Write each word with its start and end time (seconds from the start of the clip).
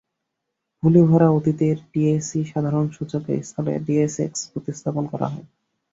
ভুলে 0.83 1.01
ভরা 1.09 1.27
অতীতের 1.31 1.77
ডিএসই 1.91 2.43
সাধারণ 2.51 2.85
সূচকের 2.95 3.39
স্থলে 3.43 3.73
ডিএসইএক্স 3.85 4.41
প্রতিস্থাপন 4.51 5.03
করা 5.11 5.27
হয়। 5.27 5.47